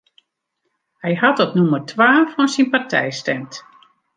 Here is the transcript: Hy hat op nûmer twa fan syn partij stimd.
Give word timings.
Hy 1.03 1.13
hat 1.23 1.41
op 1.43 1.51
nûmer 1.57 1.81
twa 1.91 2.11
fan 2.33 2.49
syn 2.53 2.71
partij 2.73 3.09
stimd. 3.21 3.53